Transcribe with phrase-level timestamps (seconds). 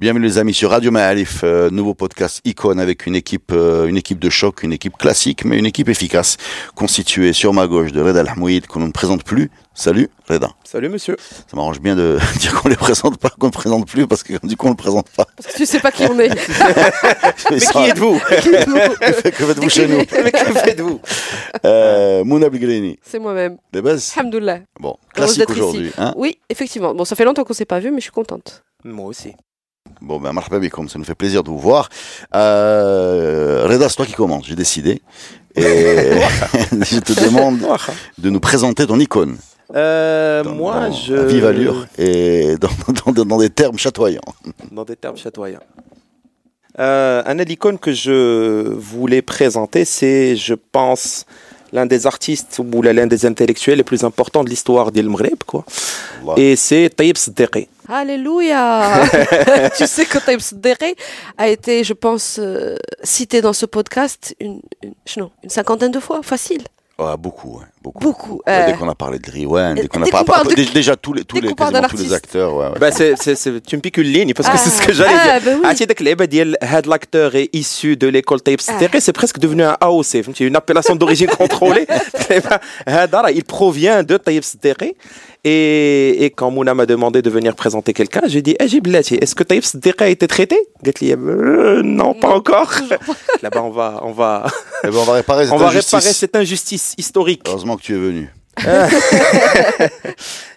[0.00, 3.96] Bienvenue les amis sur Radio Maalif, euh, nouveau podcast icône avec une équipe, euh, une
[3.96, 6.36] équipe de choc, une équipe classique, mais une équipe efficace,
[6.74, 9.50] constituée sur ma gauche de Reda Al-Hamouid, qu'on ne présente plus.
[9.74, 10.50] Salut Reda.
[10.64, 11.16] Salut monsieur.
[11.20, 14.22] Ça m'arrange bien de dire qu'on ne les présente pas, qu'on ne présente plus, parce
[14.22, 15.26] que du coup on ne le présente pas.
[15.36, 16.28] Parce que tu sais pas qui on est.
[17.50, 21.00] mais qui êtes-vous Que faites-vous chez nous Mais que faites-vous
[21.64, 22.98] euh, Mouna Bilgreni.
[23.02, 23.58] C'est moi-même.
[23.72, 24.60] Des bases Alhamdoulilah.
[24.80, 25.86] Bon, classique d'être aujourd'hui.
[25.86, 25.94] ici.
[25.98, 26.94] Hein Oui, effectivement.
[26.94, 28.64] Bon, ça fait longtemps qu'on s'est pas vu, mais je suis contente.
[28.84, 29.32] Moi aussi.
[30.00, 31.88] Bon, ben, marhaba bikoum, ça nous fait plaisir de vous voir.
[32.34, 35.02] Euh, Reda, c'est toi qui commence, j'ai décidé.
[35.56, 35.62] Et
[36.72, 37.58] je te demande
[38.18, 39.36] de nous présenter ton icône.
[39.74, 41.14] Euh, Dans- moi, dans- je.
[41.14, 42.56] vive allure et
[43.26, 44.20] dans des termes chatoyants.
[44.70, 45.60] Dans des termes chatoyants.
[46.78, 51.26] Euh, un icône que je voulais présenter, c'est, je pense,
[51.72, 55.64] l'un des artistes ou l'un des intellectuels les plus importants de l'histoire d'Il Maghreb, quoi.
[56.22, 56.34] Allah.
[56.36, 57.68] Et c'est Taïb Siddiqui.
[57.88, 59.02] Alléluia
[59.76, 60.94] Tu sais que Taïb Siddiqui
[61.36, 66.00] a été, je pense, euh, cité dans ce podcast une, une, non, une cinquantaine de
[66.00, 66.62] fois, facile.
[66.98, 68.42] Ouais, beaucoup, ouais, Beaucoup.
[68.46, 70.26] Dès qu'on a parlé de Rewind, dès qu'on a parlé.
[70.26, 70.44] Par...
[70.44, 72.74] Déjà, tous les, tous les, tous les acteurs.
[72.78, 75.20] Bah, tu me piques une ligne parce que c'est ce que j'allais dire.
[75.24, 75.60] Ah, bah oui.
[76.60, 80.40] Ah, l'acteur est issu de l'école Tape Citeré, c'est presque devenu un AOC.
[80.40, 81.86] Une appellation d'origine contrôlée.
[82.30, 84.96] Eh ben, il provient de Tape Citeré.
[85.44, 89.64] Et, quand Mouna m'a demandé de venir présenter quelqu'un, j'ai dit eh, est-ce que Taïf
[89.64, 90.58] Sdeka a été traité?
[90.86, 92.72] Euh, Non, pas encore.
[93.42, 94.46] Là-bas, on va, on va,
[94.84, 96.94] eh ben, on va réparer, cette, injustice.
[96.98, 98.28] historique que tu es venu.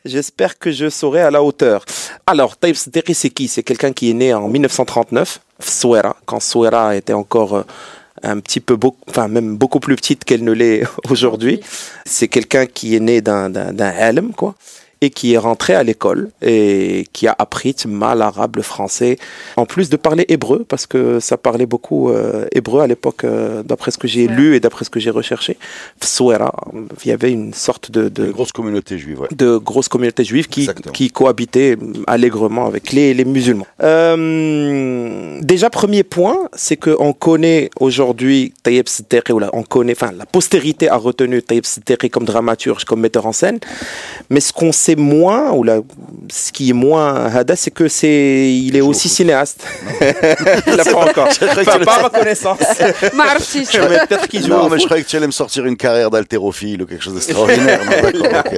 [0.06, 1.86] J'espère que je serai à la hauteur.
[2.26, 3.48] Alors, Taïb Siddiqui, c'est qui?
[3.48, 7.64] C'est quelqu'un qui est né en 1939, Souera, quand Souera était encore euh,
[8.24, 11.60] un petit peu, beau- enfin même beaucoup plus petite qu'elle ne l'est aujourd'hui.
[12.06, 14.56] C'est quelqu'un qui est né d'un halem, quoi,
[15.04, 19.18] et qui est rentré à l'école et qui a appris mal l'arabe, le français,
[19.58, 23.64] en plus de parler hébreu, parce que ça parlait beaucoup euh, hébreu à l'époque, euh,
[23.64, 24.34] d'après ce que j'ai Ouais.
[24.36, 25.58] lu et d'après ce que j'ai recherché.
[26.04, 26.54] Souera,
[27.04, 29.28] il y avait une sorte de, de, Une grosse communauté juive, ouais.
[29.36, 30.92] de grosses communautés juives qui, Exactement.
[30.94, 31.76] qui cohabitaient
[32.08, 33.66] allègrement avec les, les musulmans.
[33.82, 40.12] Euh, déjà, premier point, c'est qu'on connaît aujourd'hui Taïeb Siddiqui, ou la- on connaît, enfin,
[40.16, 43.60] la postérité a retenu Taïeb Siddiqui comme dramaturge, comme metteur en scène,
[44.30, 45.80] mais ce qu'on sait moins, ou là,
[46.32, 49.66] ce qui est moins Hada, c'est que c'est, il est aussi cinéaste.
[50.02, 51.28] il l'a pas encore.
[51.28, 52.10] Enfin, pas à ma
[54.78, 57.82] je croyais que tu allais me sortir une carrière d'haltérophile ou quelque chose d'extraordinaire.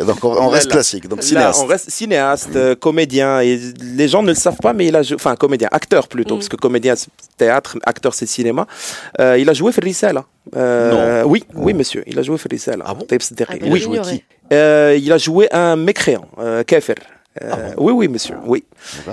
[0.06, 1.08] Donc, on, reste classique.
[1.08, 1.62] Donc, cinéaste.
[1.64, 3.42] On reste cinéaste, euh, comédien.
[3.42, 6.36] Et les gens ne le savent pas, mais il a joué, enfin, comédien, acteur plutôt,
[6.36, 6.50] parce mm.
[6.50, 8.68] que comédien, c'est théâtre, acteur, c'est cinéma.
[9.20, 10.26] Euh, il a joué Ferrisella.
[10.56, 12.84] Euh, oui, oui monsieur, il a joué Ferrisella.
[12.88, 13.06] Ah bon.
[13.10, 13.16] Ah,
[13.56, 16.96] Il a oui, joué qui Euh, il a joué un mécréant, euh, Kefir.
[17.42, 18.64] Euh, oui, oui, monsieur, oui.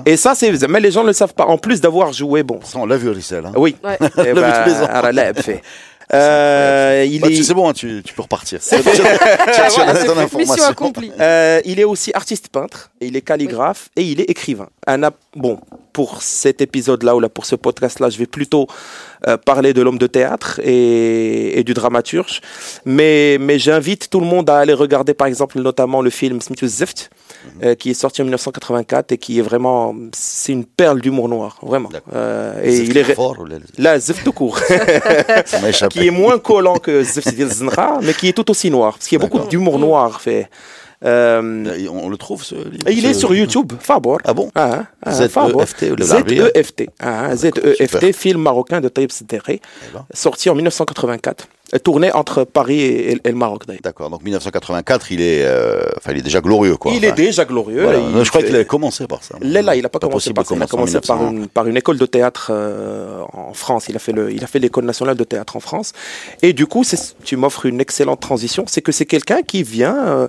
[0.04, 1.46] Et ça, c'est, mais les gens ne le savent pas.
[1.46, 3.46] En plus d'avoir joué, bon, Ça, on l'a vu, Rissel.
[3.46, 3.52] Hein.
[3.56, 3.76] oui.
[3.82, 3.96] Ouais.
[4.18, 4.32] Eh
[5.12, 5.32] l'a
[6.12, 8.58] Euh, il Bah, est, c'est bon, hein, tu, tu peux repartir.
[8.60, 8.78] C'est.
[8.84, 9.86] Mission
[10.18, 10.64] information.
[10.64, 11.12] accomplie.
[11.20, 14.68] Euh, il est aussi artiste peintre, il est calligraphe et il est écrivain.
[14.86, 15.58] Un ap- bon,
[15.92, 18.66] pour cet épisode-là ou là, pour ce podcast-là, je vais plutôt
[19.28, 22.40] euh, parler de l'homme de théâtre et, et du dramaturge.
[22.84, 26.64] Mais, mais j'invite tout le monde à aller regarder, par exemple, notamment le film Smith
[27.44, 27.64] Mhm.
[27.64, 31.58] Euh, qui est sorti en 1984 et qui est vraiment, c'est une perle d'humour noir,
[31.62, 31.88] vraiment.
[32.14, 33.46] Euh, et il est fort, ou
[33.78, 34.60] là, Zif de court,
[35.90, 39.18] qui est moins collant que Zif Zinra, mais qui est tout aussi noir, parce qu'il
[39.18, 40.48] y a beaucoup d'humour noir fait.
[41.02, 44.18] Euh, on le trouve ce livre Il est sur YouTube, Fabor.
[44.24, 46.90] Ah bon ah, hein, ah Z-E-F-T, Z-E-F-T.
[47.00, 49.60] -E film marocain de Taïb Sedere,
[50.12, 51.48] sorti en 1984.
[51.78, 53.62] Tourné entre Paris et, et- et le Maroc.
[53.82, 56.90] D'accord, donc 1984, il est, euh, enfin, il est déjà glorieux, quoi.
[56.92, 57.82] Il Enfin, est déjà glorieux.
[57.84, 57.98] voilà.
[58.00, 59.36] il je crois qu'il avait commencé par ça.
[59.40, 60.54] Là, là, il n'a pas, Pas commencé par ça.
[60.56, 61.42] Il a commencé par 1900.
[61.42, 63.86] une, par une école de théâtre euh, en France.
[63.88, 65.92] Il a fait le, il a fait l'école nationale de théâtre en France.
[66.42, 66.82] Et du coup,
[67.24, 68.64] tu m'offres une excellente transition.
[68.66, 70.28] C'est que c'est quelqu'un qui vient euh,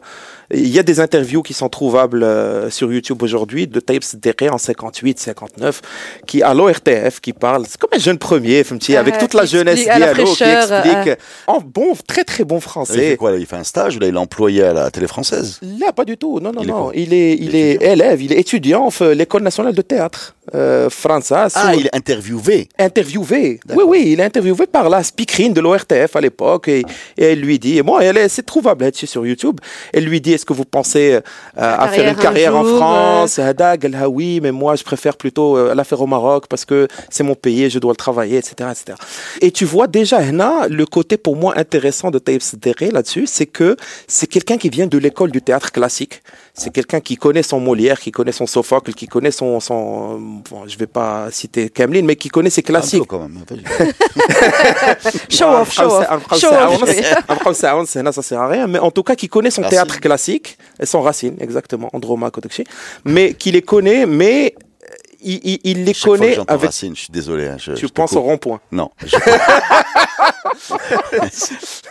[0.54, 4.44] Il y a des interviews qui sont trouvables euh, sur YouTube aujourd'hui de Taïb Sdekhe
[4.52, 5.82] en 58, 59,
[6.28, 9.84] qui à l'ORTF, qui parle, c'est comme un jeune premier, fmti, avec toute la jeunesse
[9.84, 11.18] dialogue, qui fraîcheur, explique
[11.48, 13.18] en bon, très très bon Il fait français.
[13.18, 15.60] quoi Il fait un stage ou là il est employé à la télé française?
[15.80, 16.40] Là, pas du tout.
[16.40, 16.92] Non, non, Il est non.
[16.94, 20.90] Il est, il est est élève, il est étudiant à l'école nationale de théâtre euh,
[20.90, 21.54] française.
[21.56, 22.68] Ah, il est interviewé.
[22.78, 23.60] interviewé.
[23.70, 26.84] Oui, oui, il est interviewé par la speakerine de l'ORTF à l'époque et,
[27.18, 29.60] et elle lui dit, et moi, elle est, c'est trouvable là-dessus sur YouTube.
[29.94, 31.22] Elle lui dit, est-ce que vous pensez euh,
[31.56, 35.16] à faire une carrière en France Hada, elle dit, ah oui, mais moi, je préfère
[35.16, 38.38] plutôt euh, la faire au Maroc parce que c'est mon pays, je dois le travailler,
[38.38, 38.98] etc., etc.
[39.40, 43.46] Et tu vois déjà, Hna, le côté pour moi intéressant de Taïb Sdere là-dessus, c'est
[43.46, 43.78] que
[44.08, 46.24] c'est quelqu'un qui vient de l'école du théâtre classique.
[46.54, 50.68] C'est quelqu'un qui connaît son Molière, qui connaît son Sophocle, qui connaît son, son bon,
[50.68, 53.04] je vais pas citer Cameline, mais qui connaît ses Un peu classiques.
[53.08, 53.40] quand même.
[55.30, 56.40] Show off, show off.
[56.40, 56.84] Show off.
[57.28, 58.68] Après, ça, sert à rien.
[58.68, 59.78] Mais en tout cas, qui connaît son Racine.
[59.78, 62.66] théâtre classique, et son racine, exactement, Androma Kodokshi,
[63.06, 64.88] mais qui les connaît, mais euh,
[65.24, 66.66] il, il, il les Chaque fois que connaît avec.
[66.66, 67.48] Racine, je suis désolé.
[67.48, 68.60] hein, je, Tu je penses au rond-point.
[68.72, 68.90] Non.
[69.06, 69.16] Je,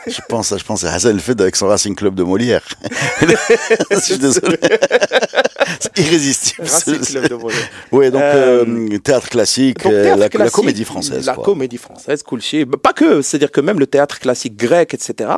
[0.07, 2.63] je pense, à- je pense à Hassan El Fed avec son Racing Club de Molière.
[3.91, 4.59] je suis désolé.
[5.79, 6.63] C'est irrésistible.
[6.67, 7.69] Racine Club de Molière.
[7.93, 11.27] Oui, donc Euh, euh, théâtre classique, Donc, euh, théâtre la, comédie française.
[11.27, 11.45] La quoi.
[11.45, 12.65] comédie française, cool shit.
[12.77, 15.31] Pas que, c'est-à-dire que même le théâtre classique grec, etc.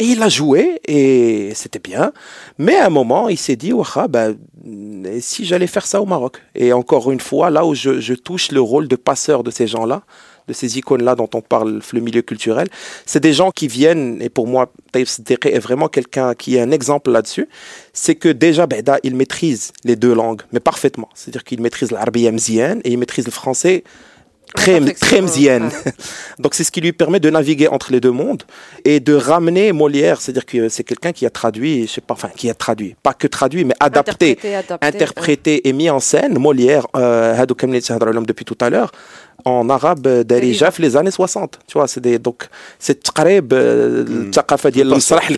[0.00, 2.12] Et il a joué et c'était bien.
[2.58, 4.08] Mais à un moment, il s'est dit, Ouah,
[5.06, 6.40] et si j'allais faire ça au Maroc?
[6.54, 9.66] Et encore une fois, là où je, je touche le rôle de passeur de ces
[9.66, 10.02] gens-là,
[10.48, 12.68] de ces icônes-là dont on parle, le milieu culturel,
[13.06, 16.60] c'est des gens qui viennent, et pour moi, Taïf Sdekhe est vraiment quelqu'un qui est
[16.60, 17.48] un exemple là-dessus,
[17.92, 21.08] c'est que déjà, Beda, il maîtrise les deux langues, mais parfaitement.
[21.14, 23.84] C'est-à-dire qu'il maîtrise l'arabe mzienne et il maîtrise le français
[24.54, 24.80] très.
[26.38, 28.44] Donc c'est ce qui lui permet de naviguer entre les deux mondes
[28.84, 32.30] et de ramener Molière, c'est-à-dire que c'est quelqu'un qui a traduit, je sais pas, enfin
[32.34, 34.38] qui a traduit, pas que traduit, mais adapté,
[34.80, 36.38] interprété, et mis en scène.
[36.38, 38.92] Molière, Hadou euh, depuis tout à l'heure,
[39.44, 41.58] en arabe euh, d'Arijaf les années 60.
[41.66, 42.48] Tu vois, c'est donc
[42.78, 44.30] c'est taqrib, euh, hmm.
[45.30, 45.36] le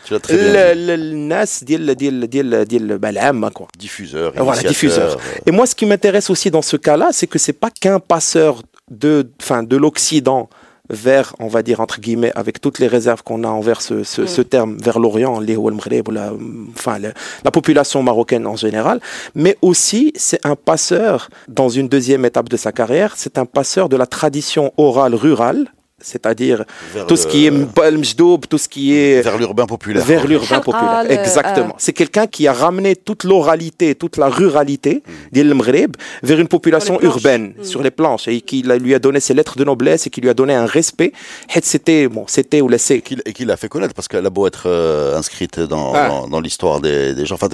[0.08, 0.78] pense المسرح que- الكبيرة Tu l'as très bien dit.
[0.78, 3.66] للناس ديال ديال ديال ديال bah, العامة quoi.
[3.78, 5.12] Diffuseur, Voilà, initiateur, diffuseur.
[5.16, 8.00] euh, Et moi, ce qui m'intéresse aussi dans ce cas-là, c'est que c'est pas qu'un
[8.00, 9.12] passeur de,
[9.42, 10.48] enfin, de l'Occident
[10.88, 14.22] vers, on va dire entre guillemets, avec toutes les réserves qu'on a envers ce, ce,
[14.36, 16.26] ce terme, vers l'Orient, les ou al-Maghreb, ou la,
[16.78, 17.10] enfin, la,
[17.46, 19.00] la population marocaine en général,
[19.34, 23.88] mais aussi c'est un passeur dans une deuxième étape de sa carrière, c'est un passeur
[23.88, 25.62] de la tradition orale rurale,
[26.01, 26.65] c'est-à-dire
[27.07, 30.03] tout ce qui est Mjdoub, tout ce qui est vers l'urbain populaire.
[30.03, 31.03] vers l'urbain populaire.
[31.03, 31.71] le- Exactement.
[31.73, 31.75] ah.
[31.77, 36.99] C'est quelqu'un qui a ramené toute l'oralité, toute la ruralité d'Il Maghreb vers une population
[37.01, 37.63] urbaine, Mm.
[37.63, 40.21] sur les planches, et qui la- lui a donné ses lettres de noblesse et qui
[40.21, 41.11] lui a donné un respect.
[41.55, 42.95] Et C'était, bon, c'était ou laissé.
[42.95, 45.93] Et qu'il- et qu'il a fait connaître parce qu'elle a beau être euh, inscrite dans,
[45.93, 46.07] Ah.
[46.09, 47.35] dans, dans l'histoire des, gens.
[47.35, 47.47] Enfin,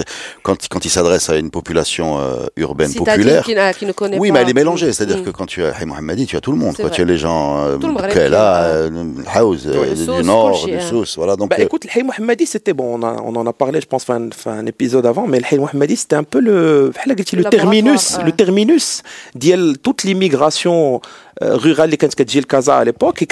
[0.44, 3.44] quand, quand il s'adresse à une population euh, urbaine populaire.
[3.44, 4.92] qui, n'a- qui ne connaît Oui, mais elle est mélangée.
[4.94, 5.24] C'est-à-dire Mm.
[5.26, 6.76] que quand tu as Mohammadi, tu as tout le monde.
[6.78, 7.94] Quand tu as les gens euh, Tout le
[8.38, 8.89] voilà,
[9.36, 11.18] Haouz, euh, euh, du Nord, du Sousse.
[11.18, 13.88] Voilà, donc, bah, euh, écoute, le Haï Mohammadi, c'était bon, on, en a parlé, je
[13.88, 18.18] pense, fin, un épisode avant, mais le Haï Mohammadi, c'était un peu le, le, terminus,
[18.24, 19.04] le terminus
[19.36, 21.01] de toute l'immigration
[21.42, 23.22] rurale qui était le à l'époque.
[23.22, 23.28] Et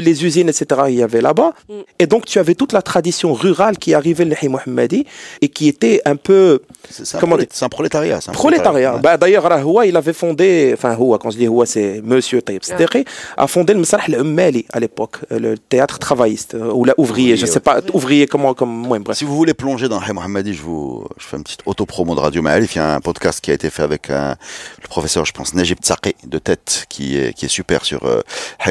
[0.00, 1.52] les usines, etc., il y avait là-bas.
[1.98, 5.06] Et donc, tu avais toute la tradition rurale qui arrivait le Haï Mohammadi
[5.40, 6.60] et qui était un peu.
[6.88, 8.18] C'est un, prolé un, prolétariat.
[8.26, 8.98] Un prolétariat.
[8.98, 9.48] Bah, D'ailleurs,
[9.84, 13.04] il avait fondé, enfin, quand je dis Houa, c'est Monsieur Taïb Sederi,
[13.36, 17.36] a fondé le Msarh al-Ummali à l'époque, euh, le théâtre travailliste, euh, ou la ouvrier,
[17.36, 19.16] je Ouvrier, sais pas, ouvrier, comment, comme, ouais, bref.
[19.16, 22.20] Si vous voulez plonger dans Hay Mohammadi, je vous, je fais une petite auto-promo de
[22.20, 22.74] Radio Maalif.
[22.74, 24.36] Il y a un podcast qui a été fait avec un,
[24.82, 28.20] le professeur, je pense, Najib Tsaqi, de tête, qui est, qui est super sur euh,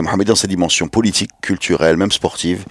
[0.01, 2.65] Mohammadi dans ses dimensions politiques, culturelles, même sportives.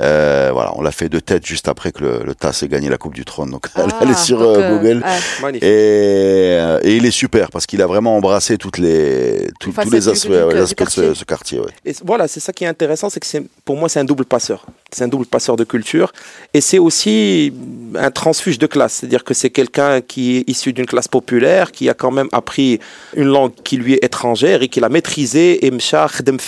[0.00, 2.88] Euh, voilà, on l'a fait de tête juste après que le, le TAS ait gagné
[2.88, 3.50] la Coupe du Trône.
[3.50, 5.04] Donc, Ah, allez sur donc, euh, euh, Google.
[5.42, 5.56] ouais.
[5.58, 10.08] Et, euh, et il est super parce qu'il a vraiment embrassé toutes les, tous- les
[10.08, 11.60] aspects, du- ouais, du les aspects de ce, ce quartier.
[11.60, 11.66] Ouais.
[11.84, 14.66] Et c- c'est ça qui est intéressant, c'est que pour moi, c'est un double passeur
[14.94, 16.12] c'est un double passeur de culture.
[16.52, 17.52] Et c'est aussi
[17.96, 21.88] un transfuge de classe, c'est-à-dire que c'est quelqu'un qui est issu d'une classe populaire, qui
[21.88, 22.78] a quand même appris
[23.16, 26.38] une langue qui lui est étrangère et qui l'a maîtrisée, et Mcha, Khdem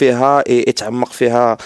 [0.47, 1.57] et etamarfeha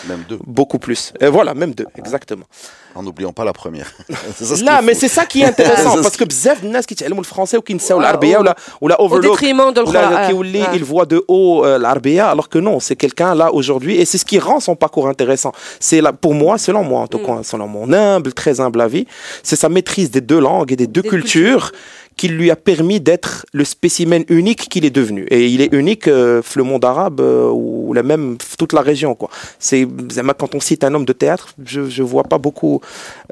[0.47, 1.13] beaucoup plus.
[1.21, 2.47] Et voilà, même deux, exactement.
[2.95, 3.93] En n'oubliant pas la première.
[4.65, 7.57] Là, mais c'est ça qui est intéressant, parce que bzaf de nas qui le français
[7.57, 8.41] ou qui ne savent l'arabia
[8.81, 9.41] ou la overlook.
[9.41, 10.45] Au.
[10.75, 14.19] Il voit de haut euh, l'arabia, alors que non, c'est quelqu'un là aujourd'hui, et c'est
[14.19, 15.53] ce qui rend son parcours intéressant.
[15.79, 17.27] C'est pour moi, ce selon moi, en tout Mm.
[17.27, 19.07] cas, selon mon humble, très humble avis,
[19.43, 21.73] c'est sa maîtrise des deux langues et des deux Des cultures
[22.21, 25.27] qui lui a permis d'être le spécimen unique qu'il est devenu.
[25.31, 29.15] Et il est unique euh, le monde arabe euh, ou la même toute la région.
[29.15, 29.31] Quoi.
[29.59, 29.89] C'est,
[30.37, 32.83] quand on cite un homme de théâtre, je ne vois pas beaucoup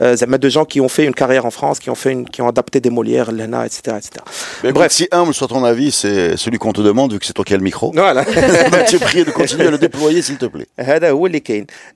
[0.00, 2.40] euh, de gens qui ont fait une carrière en France, qui ont, fait une, qui
[2.40, 3.98] ont adapté des Molières, Lena, etc.
[3.98, 4.24] etc.
[4.64, 7.34] Mais bref, si humble soit ton avis, c'est celui qu'on te demande, vu que c'est
[7.34, 7.92] toi qui as le micro.
[7.92, 8.24] Voilà.
[8.88, 10.68] tu es prié de continuer à le déployer, s'il te plaît.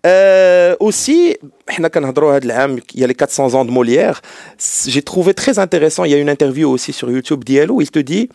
[0.04, 1.38] Euh, aussi,
[1.70, 4.20] il y a les 400 ans de Molière.
[4.86, 7.90] J'ai trouvé très intéressant, il y a une interview aussi sur YouTube d'IL où il
[7.90, 8.28] te dit,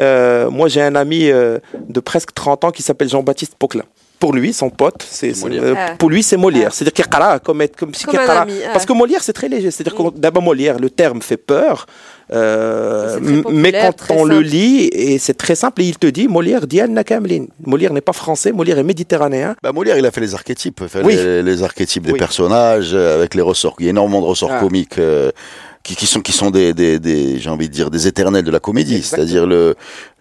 [0.00, 3.84] euh, moi j'ai un ami euh, de presque 30 ans qui s'appelle Jean-Baptiste Poquelin
[4.20, 5.94] pour lui, son pote, c'est euh, ah.
[5.98, 6.68] pour lui c'est Molière.
[6.68, 6.74] Ah.
[6.74, 8.46] C'est-à-dire qu'il comme comme si ah.
[8.70, 9.70] parce que Molière c'est très léger.
[9.70, 11.86] C'est-à-dire que d'abord Molière, le terme fait peur,
[12.32, 16.94] mais quand on le lit et c'est très simple, et il te dit Molière Diane
[16.94, 17.46] Nakamlin.
[17.64, 19.56] Molière n'est pas français, Molière est méditerranéen.
[19.62, 23.76] Bah, Molière il a fait les archétypes, fait les, archétypes des personnages avec les ressorts.
[23.78, 24.98] Il y a énormément de ressorts comiques.
[24.98, 25.30] Euh,
[25.82, 28.50] qui, qui, sont qui sont des, des, des j'ai envie de dire des éternels de
[28.50, 29.74] la comédie, c'est-à-dire le,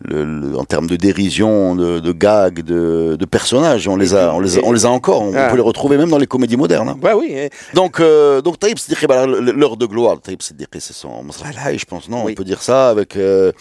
[0.06, 4.40] le, en termes de dérision, de, de gags, de, de personnages, on les a on
[4.40, 5.50] les a, on les a encore, on, ah.
[5.50, 6.90] peut les retrouver même dans les comédies modernes.
[6.90, 6.98] Hein.
[7.02, 7.36] Bah oui.
[7.74, 12.26] Donc euh, donc Taïb Siddiqui, bah, l'heure de gloire, Taïb c'est son je pense non,
[12.26, 13.52] on peut dire ça avec euh,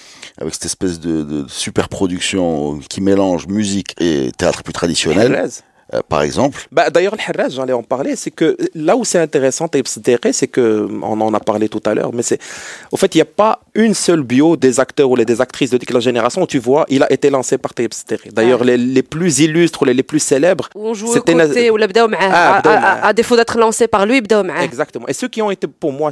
[0.40, 5.50] avec cette espèce de, de super production qui mélange musique et théâtre plus traditionnel.
[5.95, 6.66] Euh, par exemple.
[6.71, 9.71] Bah, D'ailleurs, le Harraj, j'allais en parler, c'est que là où c'est intéressant,
[10.33, 12.38] c'est que, on en a parlé tout à l'heure, mais c'est,
[12.92, 15.78] au fait, il n'y a pas une seule bio des acteurs ou des actrices de
[15.90, 16.42] la génération.
[16.42, 17.92] Où tu vois, il a été lancé par Taïb
[18.33, 20.68] D'ailleurs, les, les, plus illustres ou les, les plus célèbres.
[20.75, 21.78] On joue côté, ou
[22.21, 24.21] ah, à, à, défaut d'être lancé par lui,
[24.61, 25.09] Exactement.
[25.09, 26.11] Et ceux qui ont été pour moi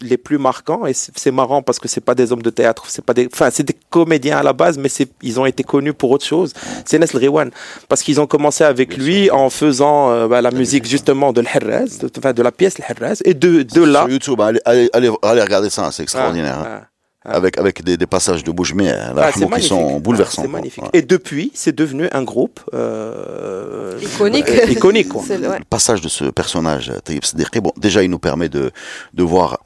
[0.00, 3.04] les plus marquants, et c'est marrant parce que c'est pas des hommes de théâtre, c'est
[3.04, 4.88] pas des, enfin, c'est des comédiens à la base, mais
[5.22, 6.52] ils ont été connus pour autre chose.
[6.84, 7.50] C'est Nesl Riwan.
[7.88, 11.86] Parce qu'ils ont commencé avec lui en faisant euh, bah, la musique justement de l'Herrez,
[12.00, 14.02] de, de la pièce l'Herrez, et de, de là.
[14.02, 16.58] Sur YouTube, allez, allez, allez, regarder ça, c'est extraordinaire.
[16.58, 16.80] Ah, hein.
[16.80, 16.97] ah, ah.
[17.24, 20.42] Avec, avec des, des, passages de Boujmé là, qui sont bouleversants.
[20.42, 20.84] c'est magnifique.
[20.92, 24.48] Et depuis, c'est devenu un groupe euh, iconique.
[24.48, 25.22] Euh, iconique quoi.
[25.28, 27.22] Le passage de ce personnage, Taïb
[27.62, 28.70] bon, déjà, il nous permet de,
[29.14, 29.58] de voir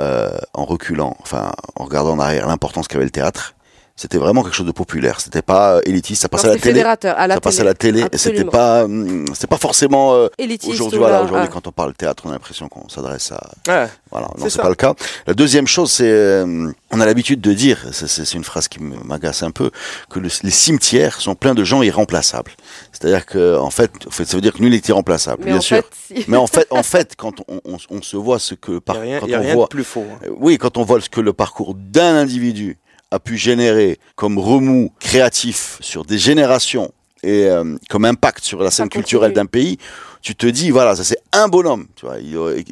[0.55, 3.55] en reculant, enfin, en regardant en arrière, l'importance qu'avait le théâtre
[4.03, 5.21] c'était vraiment quelque chose de populaire.
[5.21, 6.23] C'était pas euh, élitiste.
[6.23, 6.81] Ça passait à la télé.
[6.81, 8.05] À la ça passait à la télé.
[8.11, 10.29] Et c'était pas, hum, c'était pas forcément euh,
[10.67, 13.89] Aujourd'hui, voilà, aujourd'hui, quand on parle théâtre, on a l'impression qu'on s'adresse à.
[14.11, 14.95] Voilà, non, c'est pas le cas.
[15.29, 19.45] La deuxième chose, c'est, euh, on a l'habitude de dire, c'est une phrase qui m'agace
[19.45, 19.71] un peu,
[20.11, 22.53] que les cimetières sont pleins de gens irremplaçables.
[22.91, 25.83] C'est-à-dire que, en fait, en fait, ça veut dire que nul n'est irremplaçable, bien sûr.
[26.27, 29.29] Mais en fait, en fait, quand on, on, on se voit ce que par, quand
[29.33, 30.05] on voit, plus faux.
[30.11, 30.27] Hein.
[30.41, 32.79] Oui, quand on voit ce que le parcours d'un individu
[33.12, 36.92] a pu générer comme remous créatif sur des générations
[37.23, 39.78] et euh, comme impact sur la scène culturelle d'un pays,
[40.23, 41.87] tu te dis, voilà, ça c'est un bonhomme.
[41.95, 42.64] Tu vois, il aurait,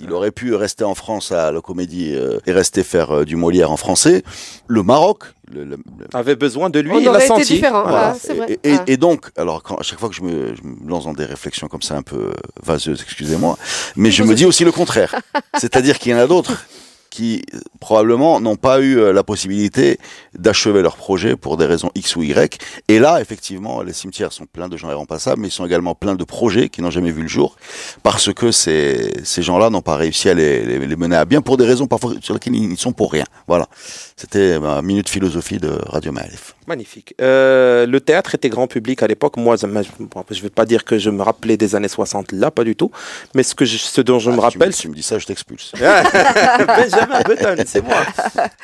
[0.00, 3.36] il aurait pu rester en France à la comédie euh, et rester faire euh, du
[3.36, 4.22] Molière en français.
[4.68, 5.76] Le Maroc le,
[6.14, 7.54] avait besoin de lui, il l'a senti.
[7.54, 7.82] Différent.
[7.82, 8.16] Voilà.
[8.48, 11.04] et, et, et, donc, alors quand, à chaque fois que je me, je me, lance
[11.04, 12.32] dans des réflexions comme ça un peu
[12.62, 13.58] vaseuses, excusez-moi,
[13.96, 15.14] mais je me dis aussi le contraire.
[15.58, 16.64] C'est-à-dire qu'il y en a d'autres
[17.12, 17.42] qui
[17.78, 19.98] probablement n'ont pas eu euh, la possibilité
[20.34, 22.58] d'achever leur projet pour des raisons X ou Y.
[22.88, 26.14] Et là, effectivement, les cimetières sont pleins de gens irremplaçables, mais ils sont également pleins
[26.14, 27.56] de projets qui n'ont jamais vu le jour,
[28.02, 31.58] parce que ces, ces gens-là n'ont pas réussi à les, les, mener à bien pour
[31.58, 33.26] des raisons parfois sur lesquelles ils ne sont pour rien.
[33.46, 33.68] Voilà.
[34.16, 36.54] C'était ma minute philosophie de Radio Malif.
[36.66, 37.14] Magnifique.
[37.20, 39.36] Euh, le théâtre était grand public à l'époque.
[39.36, 42.62] Moi, je ne vais pas dire que je me rappelais des années 60, là, pas
[42.62, 42.90] du tout.
[43.34, 44.72] Mais ce, que ce dont je me ah, rappelle.
[44.74, 45.72] Tu me, dis ça, je t'expulse.
[45.78, 48.04] Benjamin Button, c'est moi.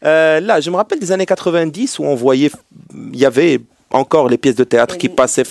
[0.04, 2.50] Euh, là, je me rappelle des années 90 où on voyait.
[2.94, 5.44] Il y avait encore les pièces de théâtre qui passaient,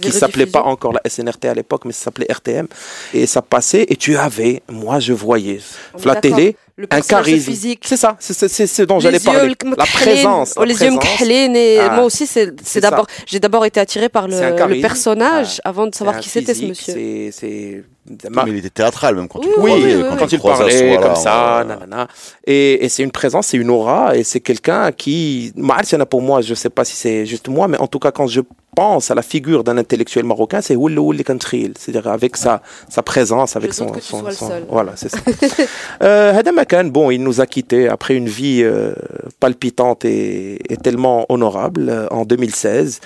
[0.00, 2.66] qui s'appelait pas encore la SNRT à l'époque, mais ça s'appelait RTM.
[3.14, 5.60] Et ça passait et tu avais, moi je voyais,
[6.04, 6.56] la télé,
[6.90, 7.84] un charisme physique.
[7.86, 9.54] C'est ça, c'est ce dont j'allais parler.
[9.76, 10.56] La présence.
[10.56, 11.20] La les présence.
[11.20, 11.94] yeux et ah.
[11.96, 15.68] moi aussi, c'est d'abord, j'ai d'abord été attiré par le, le personnage ah.
[15.68, 17.30] avant de savoir qui c'était ce monsieur.
[17.32, 21.64] C'est mais il était théâtral même quand tu oui, le quand, il parlait comme ça,
[21.66, 22.08] nanana.
[22.44, 26.40] Et, et c'est une présence, c'est une aura, et c'est quelqu'un qui, a pour moi,
[26.40, 28.40] je sais pas si c'est juste moi, mais en tout cas quand je
[28.74, 33.02] pense à la figure d'un intellectuel marocain, c'est Ouli Ouli Kantril, c'est-à-dire avec sa, sa
[33.02, 35.18] présence, avec son, son, son, voilà, c'est ça.
[36.02, 36.42] euh,
[36.84, 38.94] bon, il nous a quittés après une vie euh,
[39.40, 43.00] palpitante et, et, tellement honorable euh, en 2016.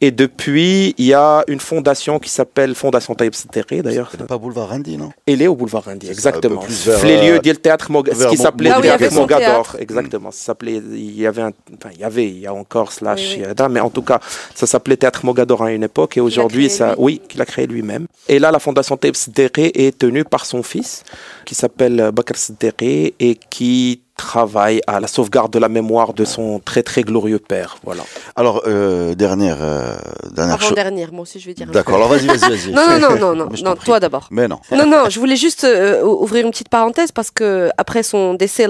[0.00, 4.08] Et depuis, il y a une fondation qui s'appelle Fondation Taïb Sétéré, d'ailleurs.
[4.12, 5.10] C'est pas Boulevard Randy, non?
[5.26, 6.62] Elle est au Boulevard Randy, exactement.
[7.02, 10.30] Les lieux du théâtre ce qui s'appelait le théâtre Mogador, exactement.
[10.30, 13.38] Ça s'appelait, il y avait, un, enfin, il y avait, il y a encore slash,
[13.70, 14.20] mais en tout cas,
[14.54, 18.06] ça s'appelait théâtre Mogador à une époque, et aujourd'hui, ça, oui, qu'il a créé lui-même.
[18.28, 21.02] Et là, la Fondation Taïb Sétéré est tenue par son fils,
[21.44, 26.60] qui s'appelle Bakr Sétéré, et qui travaille à la sauvegarde de la mémoire de son
[26.62, 27.78] très très glorieux père.
[27.84, 28.02] Voilà.
[28.36, 29.96] Alors, euh, dernière, euh,
[30.30, 30.74] dernière Avant chose.
[30.74, 31.66] dernière, moi aussi je vais dire.
[31.68, 32.72] D'accord, alors vas-y, vas-y, vas-y.
[32.78, 34.28] Non, non, non, non, non, toi d'abord.
[34.30, 34.58] Mais non.
[34.72, 38.66] Non, non, je voulais juste euh, ouvrir une petite parenthèse parce que après son décès,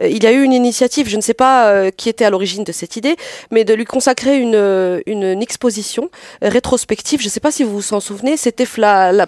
[0.00, 2.30] euh, il y a eu une initiative, je ne sais pas euh, qui était à
[2.30, 3.16] l'origine de cette idée,
[3.50, 4.54] mais de lui consacrer une,
[5.06, 6.10] une, une exposition
[6.42, 7.20] euh, rétrospective.
[7.20, 8.66] Je ne sais pas si vous vous en souvenez, c'était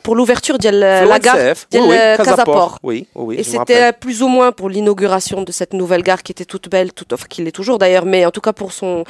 [0.02, 2.78] pour l'ouverture de la, la gare oui, oui, la Casaport.
[2.82, 6.44] Oui, oui, Et c'était plus ou moins pour l'inauguration de cette nouvelle gare qui était
[6.44, 9.04] toute belle, toute, enfin qui l'est toujours d'ailleurs, mais en tout cas pour son.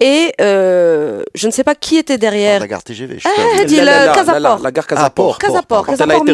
[0.00, 2.56] Et euh, je ne sais pas qui était derrière.
[2.56, 5.38] Ah, la gare TGV, je ah, dit, la, la, La, gare Casaport.
[5.38, 5.86] Casaport.
[5.86, 6.24] Quand Casaport,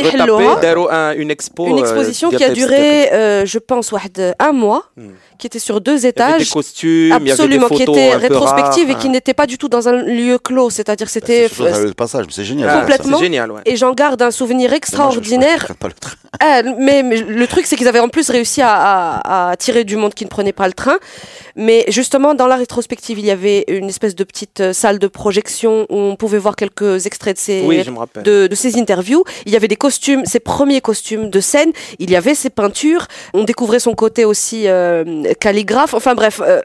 [0.91, 1.15] hein.
[1.17, 3.93] une euh, exposition qui a duré, euh, je pense,
[4.39, 4.85] un mois.
[4.97, 6.51] Hmm qui était sur deux Il y avait des étages.
[6.51, 9.57] costumes, il y avait des Absolument, qui photos était rétrospective et qui n'était pas du
[9.59, 11.49] tout dans un lieu clos, c'est-à-dire c'était.
[11.49, 12.69] C'est surtout le passage, mais c'est génial.
[12.71, 13.19] Ah, complètement.
[13.19, 13.61] C'est génial, ouais.
[13.65, 15.59] Et j'en garde un souvenir Mais moi, je- je- extraordinaire.
[15.61, 16.15] je prends pas le train.
[16.41, 19.85] Ah, mais, mais le truc, c'est qu'ils avaient en plus réussi à, à, à attirer
[19.85, 20.99] du monde qui ne prenait pas le train.
[21.57, 25.07] Mais justement, dans la rétrospective, il y avait une espèce de petite euh, salle de
[25.09, 28.23] projection où on pouvait voir quelques extraits de ces, Oui, je me rappelle.
[28.23, 29.25] de, de ces interviews.
[29.47, 31.73] Il y avait des costumes, ses premiers costumes de scène.
[31.99, 33.07] Il y avait ses peintures.
[33.35, 36.61] On découvrait son côté aussi euh, calligraphe, enfin bref, euh,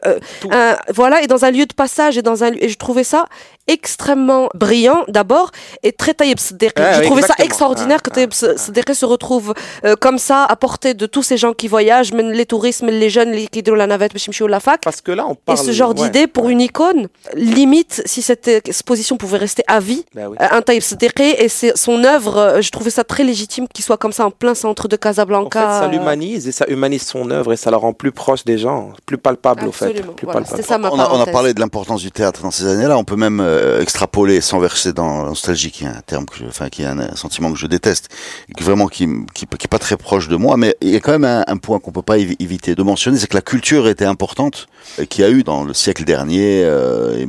[0.52, 3.26] euh, voilà, et dans un lieu de passage, et, dans un, et je trouvais ça
[3.66, 5.50] extrêmement brillant d'abord,
[5.82, 9.54] et très Taïb je trouvais ça extraordinaire que Taïb ah, se retrouve
[9.84, 13.10] euh, comme ça, à portée de tous ces gens qui voyagent, même les touristes, les
[13.10, 14.80] jeunes, les qui de la navette, ou la fac.
[14.82, 15.58] Parce que là, on parle...
[15.58, 20.04] Et ce genre d'idée pour une icône, limite, si cette exposition pouvait rester à vie,
[20.14, 24.12] ben un Taïb Sederki, et son œuvre, je trouvais ça très légitime qu'il soit comme
[24.12, 25.66] ça en plein centre de Casablanca.
[25.66, 28.44] En fait, ça l'humanise, et ça humanise son œuvre, et ça la rend plus proche
[28.44, 29.86] des gens, plus palpable au fait.
[29.86, 30.12] Absolument.
[30.14, 30.56] Plus Voilà, palpable.
[30.62, 31.32] c'était ça ma On a, on a parenthèse.
[31.32, 32.96] parlé de l'importance du théâtre dans ces années-là.
[32.98, 36.36] On peut même euh, extrapoler sans verser dans la nostalgie, qui est un terme que
[36.38, 38.08] je, enfin, qui est un, un sentiment que je déteste,
[38.48, 40.56] et qui vraiment qui, qui, qui est pas très proche de moi.
[40.56, 42.82] Mais il y a quand même un, un point qu'on peut pas évi- éviter de
[42.82, 44.66] mentionner, c'est que la culture était importante,
[44.98, 47.26] et qu'il y a eu dans le siècle dernier euh,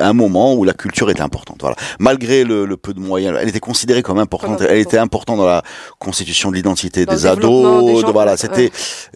[0.00, 1.58] un moment où la culture était importante.
[1.60, 1.76] Voilà.
[1.98, 4.58] Malgré le, le peu de moyens, elle était considérée comme importante.
[4.58, 5.62] Comme elle était importante dans la
[5.98, 7.84] constitution de l'identité des ados.
[7.84, 8.36] des de- voilà, ouais.
[8.36, 8.70] c'était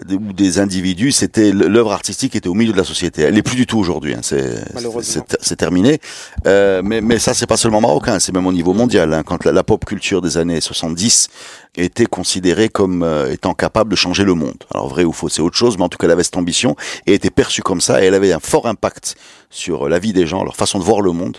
[0.06, 1.12] des- ou des individus.
[1.12, 3.22] C'était l'œuvre artistique était au milieu de la société.
[3.22, 4.14] Elle n'est plus du tout aujourd'hui.
[4.14, 4.20] Hein.
[4.22, 5.24] C'est Malheureusement.
[5.28, 6.00] c'est c'est terminé.
[6.46, 9.12] Euh, mais, mais ça, c'est pas seulement marocain, c'est même au niveau mondial.
[9.12, 11.28] Hein, quand la, la pop culture des années 70
[11.76, 14.64] était considérée comme euh, étant capable de changer le monde.
[14.74, 16.76] Alors vrai ou faux, c'est autre chose, mais en tout cas, elle avait cette ambition
[17.06, 18.02] et était perçue comme ça.
[18.02, 19.16] Et elle avait un fort impact
[19.50, 21.38] sur la vie des gens, leur façon de voir le monde.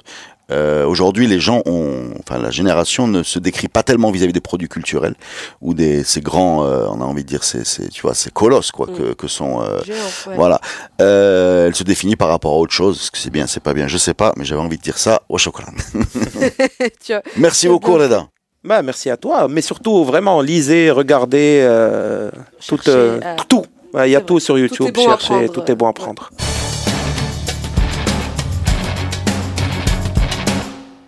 [0.53, 4.39] Euh, Aujourd'hui, les gens ont, enfin, la génération ne se décrit pas tellement vis-à-vis des
[4.41, 5.15] produits culturels
[5.62, 8.30] ou des ces grands, euh, on a envie de dire, ces, ces- tu vois, ces
[8.30, 9.95] colosses quoi que, que sont euh, Géant,
[10.27, 10.36] ouais.
[10.36, 10.62] voilà.
[11.01, 12.99] Euh, elle se définit par rapport à autre chose.
[13.01, 14.97] Est-ce que c'est bien, c'est pas bien, je sais pas, mais j'avais envie de dire
[14.97, 15.21] ça.
[15.30, 15.69] Au chocolat.
[17.38, 17.93] Merci beaucoup.
[17.93, 18.27] Reda.
[18.63, 22.32] Bah, merci à toi, mais surtout vraiment lisez, regardez euh,
[22.65, 23.65] tout, euh, euh, tout.
[23.93, 24.39] Ouais, Il y a tout vrai.
[24.39, 25.93] sur Tout YouTube, est bon à cherchez, prendre, tout est bon à Ouais.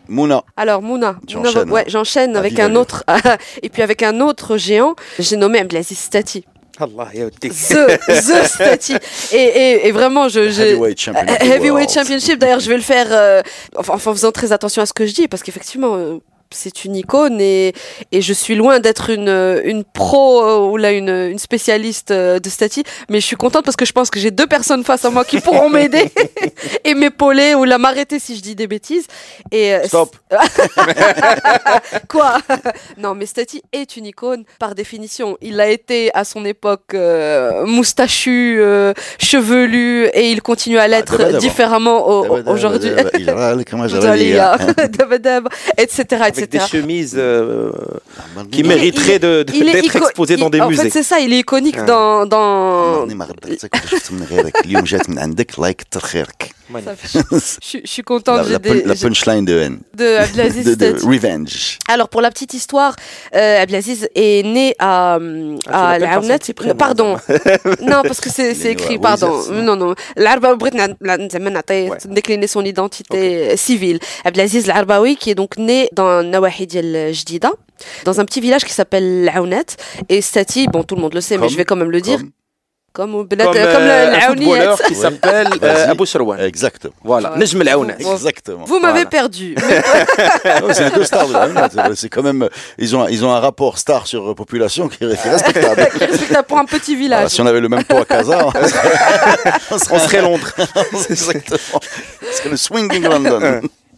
[0.08, 0.44] Mouna.
[0.58, 1.84] Alors Mouna, hein.
[1.88, 3.04] j'enchaîne avec un autre
[3.64, 6.46] et puis avec un autre géant, j'ai nommé Abdelaziz Stati.
[6.80, 7.08] Allah
[7.40, 8.96] the, the Stati.
[9.34, 11.42] Et, vraiment, je, heavyweight championship.
[11.42, 12.40] Heavyweight championship.
[12.40, 13.42] D'ailleurs, je vais le faire euh,
[13.78, 16.18] en, faisant très attention à ce que je dis, parce qu'effectivement, euh,
[16.56, 17.74] c'est une icône et,
[18.12, 22.40] et je suis loin d'être une, une pro euh, ou là une, une spécialiste euh,
[22.40, 25.06] de Stati, mais je suis contente parce que je pense que j'ai deux personnes face
[25.06, 26.10] à moi qui pourront m'aider
[26.84, 29.06] et m'épauler ou là m'arrêter si je dis des bêtises.
[29.52, 30.16] Et, euh, Stop.
[32.08, 32.38] Quoi?
[32.98, 35.38] Non, mais Stati est une icône par définition.
[35.42, 41.14] Il a été à son époque euh, moustachu, euh, chevelu, et il continue à l'être
[41.14, 41.42] d'abord, d'abord.
[41.42, 42.90] différemment au- aujourd'hui.
[45.78, 46.06] Etc.,
[46.46, 47.72] Avec des chemises euh,
[48.52, 50.84] qui Il mériteraient d'être exposées dans des En musées.
[50.84, 51.84] fait, c'est ça, il est iconique Ah.
[51.84, 53.06] dans, dans...
[56.74, 56.96] Ça
[57.62, 58.50] je, suis contente.
[58.50, 59.80] La, des, la punchline de haine.
[59.94, 61.78] De revenge.
[61.88, 62.96] Alors, pour la petite histoire,
[63.36, 65.20] euh, Abdelaziz est né à,
[65.68, 66.20] ah, à la
[66.78, 67.18] Pardon.
[67.82, 69.42] non, parce que c'est écrit, pardon.
[69.52, 69.94] Non, non.
[70.16, 74.00] L'Arba a décliné son identité civile.
[74.24, 77.52] Abdelaziz Al-Arbaoui, qui est donc né dans Nawahi Diel Jdida,
[78.06, 79.66] dans un petit village qui s'appelle Aounet.
[80.10, 82.20] Et Stati, bon, tout le monde le sait, mais je vais quand même le dire.
[82.95, 84.45] comme بنات- Comme, comme euh, le- un العاونيات.
[84.49, 85.01] footballeur qui Ouais.
[85.03, 85.91] s'appelle euh, Vas-y.
[85.91, 86.41] Abou Sherwan.
[86.41, 87.39] exactement Voilà, Ouais.
[87.39, 87.95] نجم العونة.
[88.03, 88.13] Bon.
[88.17, 89.11] exactement Vous m'avez Voilà.
[89.19, 89.55] perdu.
[89.55, 93.33] Ouais, c'est deux stars de la haine, c'est- c'est quand même ils ont ils ont
[93.33, 96.65] un rapport star sur population qui est qui est respectable Qui est respectable pour un
[96.65, 97.31] petit Voilà, village.
[97.35, 100.51] si on avait le même poids à Casa, on serait, On serait Londres.
[101.15, 101.81] Exactement.
[102.37, 103.41] C'est le swinging London.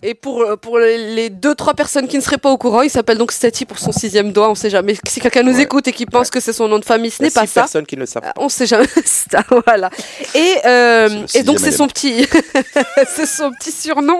[0.09, 2.89] Et pour, euh, pour les deux, trois personnes qui ne seraient pas au courant, il
[2.89, 4.49] s'appelle donc Stati pour son sixième doigt.
[4.49, 4.95] On sait jamais.
[5.05, 5.63] Si quelqu'un nous Ouais.
[5.63, 7.33] écoute et qui pense que c'est son nom de famille, ce Il y a n'est
[7.33, 7.61] pas six ça.
[7.63, 8.87] personnes qui ne le savent Euh, On sait jamais.
[9.05, 9.89] ça, voilà.
[10.33, 12.25] Et, euh, et donc c'est son petit,
[13.15, 14.19] c'est son petit surnom.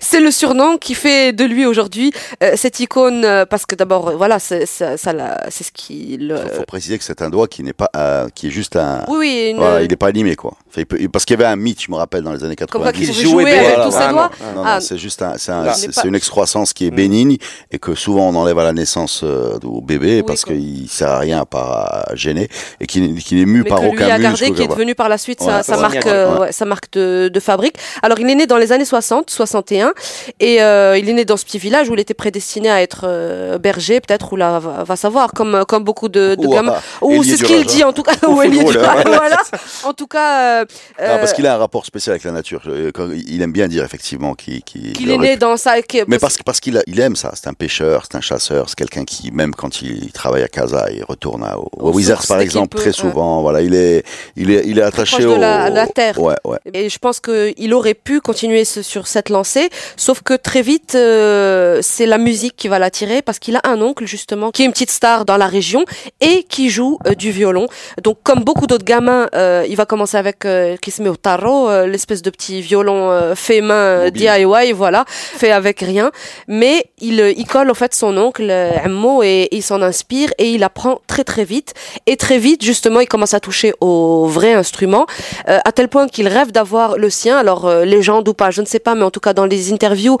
[0.00, 4.16] C'est le surnom qui fait de lui aujourd'hui euh, cette icône euh, parce que d'abord,
[4.16, 6.34] voilà, c'est ça, ça l'a- c'est ce qui le.
[6.46, 9.04] Il faut préciser que c'est un doigt qui n'est pas, euh, qui est juste un.
[9.06, 9.48] Oui, oui.
[9.50, 10.54] Une, Voilà, il n'est pas animé quoi.
[10.68, 12.56] Enfin, il peut- parce qu'il y avait un mythe, je me rappelle, dans les années
[12.56, 13.06] Comme quoi 90.
[13.06, 13.98] qu'il Il jouait jouer avec bien, tous voilà.
[14.00, 14.30] ses Ah, doigts.
[14.56, 16.94] Non, Ah, non, c'est juste un, c'est un- c'est une excroissance qui est Mm.
[16.96, 17.36] bénigne
[17.70, 21.08] et que souvent on enlève à la naissance euh, au bébé Oui, parce qu'il sert
[21.10, 21.70] à rien à part
[22.08, 22.48] à gêner
[22.80, 24.22] et qui, n'est- qui n'est mu mais par que lui aucun a muscle.
[24.22, 26.90] gardé, qui est devenu par la suite sa, Ouais, sa marque, euh, ouais, sa marque
[26.92, 27.76] de, de fabrique.
[28.02, 29.92] Alors il est né dans les années 60, 61,
[30.40, 33.02] et euh, il est né dans ce petit village où il était prédestiné à être
[33.04, 36.72] euh, berger, peut-être, ou là, va, va savoir, comme, comme beaucoup de, de Ou gamins.
[36.72, 38.12] à- Ou c'est ce qu'il dit en tout cas.
[38.28, 39.36] Ou du voilà.
[39.84, 40.64] En tout cas, euh,
[40.98, 42.62] parce euh, qu'il a un rapport spécial avec la nature.
[42.66, 42.90] Euh,
[43.26, 45.74] il aime bien dire effectivement qu'il qu'il- qu'il il est né dans ça.
[46.06, 48.76] Mais parce, parce qu'il a- il aime ça, c'est un pêcheur, c'est un chasseur, c'est
[48.76, 52.76] quelqu'un qui, même quand il travaille à Casa, il retourne à, au, Wizards par exemple
[52.76, 53.42] peut, très souvent.
[53.42, 54.04] Voilà, il est,
[54.36, 56.20] il est, il est attaché de au, la- la terre.
[56.20, 56.58] Ouais, ouais.
[56.74, 60.94] Et je pense qu'il aurait pu continuer ce- sur cette lancée, sauf que très vite,
[60.94, 64.66] euh, c'est la musique qui va l'attirer parce qu'il a un oncle justement qui est
[64.66, 65.84] une petite star dans la région
[66.20, 67.66] et qui joue euh, du violon.
[68.02, 70.46] Donc comme beaucoup d'autres gamins, euh, il va commencer avec
[70.82, 74.10] qui se met au tarot, l'espèce de petit violon fait main.
[74.10, 76.10] DIY, voilà, fait avec rien.
[76.46, 80.32] Mais il, euh, il colle en fait son oncle euh, Ammo et il s'en inspire
[80.38, 81.74] et il apprend très très vite.
[82.06, 85.06] Et très vite justement, il commence à toucher au vrai instrument
[85.48, 87.36] euh, à tel point qu'il rêve d'avoir le sien.
[87.36, 89.72] Alors euh, légende ou pas, je ne sais pas, mais en tout cas dans les
[89.72, 90.18] interviews,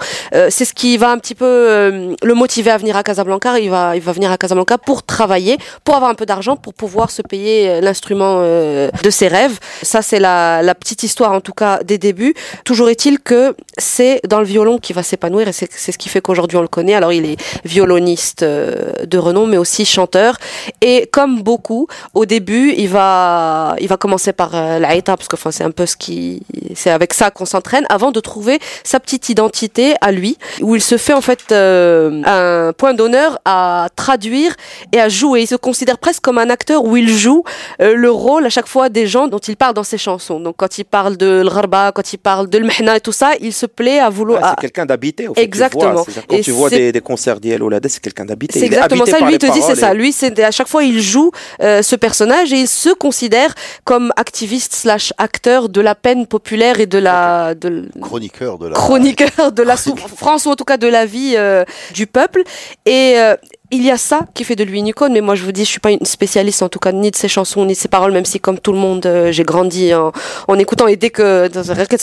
[0.50, 3.58] c'est ce qui va un petit peu le motiver à venir à Casablanca.
[3.58, 6.74] Il va, il va venir à Casablanca pour travailler, pour avoir un peu d'argent, pour
[6.74, 9.58] pouvoir se payer l'instrument de ses rêves.
[9.82, 12.34] Ça, c'est la petite histoire en tout cas des débuts.
[12.64, 16.20] Toujours est-il que c'est dans le violon qu'il va s'épanouir et c'est ce qui fait
[16.20, 16.94] qu'aujourd'hui on le connaît.
[16.94, 20.36] Alors il est violoniste euh, de renom, mais aussi chanteur.
[20.82, 25.36] Et comme beaucoup, au début, il va, il va commencer par euh, l'aïta, parce que
[25.36, 26.42] enfin, c'est un peu ce qui,
[26.74, 30.82] c'est avec ça qu'on s'entraîne, avant de trouver sa petite identité à lui, où il
[30.82, 34.54] se fait en fait euh, un point d'honneur à traduire
[34.92, 35.42] et à jouer.
[35.42, 37.44] Il se considère presque comme un acteur où il joue
[37.80, 40.40] euh, le rôle à chaque fois des gens dont il parle dans ses chansons.
[40.40, 43.52] Donc quand il parle de l'gharba, quand il parle de l'mehna et tout ça, il
[43.52, 44.56] se plaît à vouloir.
[44.60, 45.28] C'est quelqu'un d'habité.
[45.28, 45.92] au fait, tu Exactement.
[45.92, 46.04] vois.
[46.28, 48.58] Quand Et tu vois des, des concerts d'Yel Oulada, c'est quelqu'un d'habité.
[48.58, 49.20] C'est exactement ça.
[49.20, 49.94] Lui, il te dit, c'est ça.
[49.94, 51.30] Lui, c'est à chaque fois, il joue
[51.62, 56.80] euh, ce personnage et il se considère comme activiste slash acteur de la peine populaire
[56.80, 58.74] et de la de, Chroniqueur de la.
[58.74, 62.42] chroniqueur de la souffrance ou en tout cas de la vie euh, du peuple.
[62.86, 63.36] Et euh,
[63.70, 65.64] il y a ça qui fait de lui une icône, mais moi je vous dis,
[65.64, 67.88] je suis pas une spécialiste en tout cas ni de ses chansons ni de ses
[67.88, 70.12] paroles, même si comme tout le monde, euh, j'ai grandi en,
[70.46, 71.88] en écoutant et dès que ça fait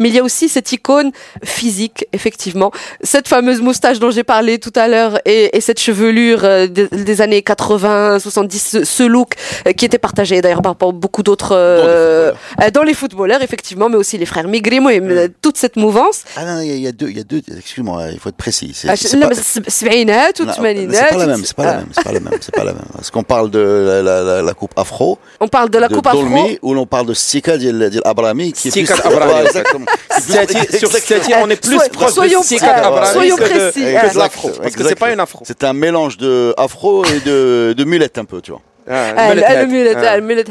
[0.00, 1.12] mais il y a aussi cette icône
[1.44, 2.70] physique, effectivement,
[3.02, 7.20] cette fameuse moustache dont j'ai parlé tout à l'heure et, et cette chevelure euh, des,
[7.20, 9.34] années 80, 70, ce, look
[9.66, 14.16] euh, qui était partagé d'ailleurs par, beaucoup d'autres dans, dans, les footballeurs, effectivement, mais aussi
[14.16, 15.02] les frères Migrimo et
[15.42, 16.24] toute cette mouvance.
[16.36, 18.72] Ah non, il y a deux, il y a deux, excuse-moi il faut être précis.
[18.74, 18.96] C'est pas la
[21.24, 21.26] ah.
[21.26, 22.84] même, c'est pas la même, c'est pas la même, c'est pas la même.
[23.00, 24.02] Est-ce qu'on parle de
[24.44, 26.24] la, coupe afro On parle de la coupe afro.
[26.62, 28.96] ou l'on parle de Sika d'Il Abrami qui est Sur
[31.42, 34.50] on est plus proche de Sika Abrami que de l'afro.
[34.50, 35.44] Parce que c'est pas une afro.
[35.46, 38.62] C'est un mélange de afro et de mulette un peu, tu vois.
[38.88, 40.44] Ah, Ah, le mullet,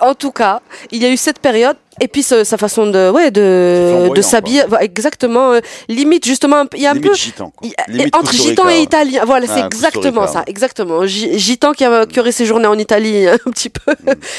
[0.00, 0.06] Ah.
[0.10, 1.76] En tout cas, il y a eu cette période.
[2.02, 6.86] Et puis sa façon de, ouais, de, de s'habiller, exactement, euh, limite justement, il y
[6.86, 7.50] a un Limite peu, gitan.
[7.54, 7.68] quoi.
[7.68, 9.22] il y a- Limite entre gitan et italien.
[9.26, 11.04] Voilà, c'est Ah, exactement ça, exactement.
[11.04, 13.92] Gi- Gitan qui, a, qui aurait séjourné en Italie un petit peu.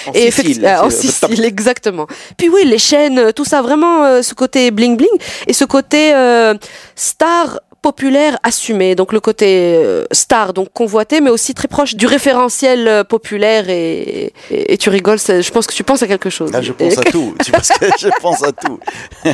[0.08, 2.08] En Et Sicile, euh, en Sicile, exactement.
[2.36, 5.10] Puis oui, les chaînes, tout ça, vraiment, euh, ce côté bling bling
[5.46, 6.56] et ce côté euh,
[6.96, 12.06] star populaire assumé, donc le côté euh, star, donc convoité, mais aussi très proche du
[12.06, 16.30] référentiel euh, populaire et, et, et tu rigoles, je pense que tu penses à quelque
[16.30, 16.52] chose.
[16.54, 17.36] Ah, je pense à tout.
[17.44, 18.80] Tu penses que je pense à tout.